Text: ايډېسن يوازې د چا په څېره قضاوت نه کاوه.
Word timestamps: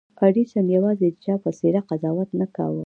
ايډېسن 0.23 0.65
يوازې 0.75 1.07
د 1.13 1.17
چا 1.23 1.35
په 1.43 1.49
څېره 1.57 1.81
قضاوت 1.89 2.29
نه 2.39 2.47
کاوه. 2.55 2.79